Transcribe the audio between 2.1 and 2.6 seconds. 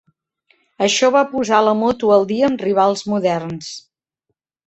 al dia